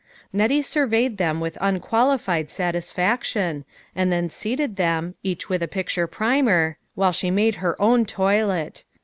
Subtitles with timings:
[0.33, 3.65] Nettie surveyed them with unqualified satisfaction,
[3.95, 8.83] and then seated them, each with a picture primer, while she made her own toilet.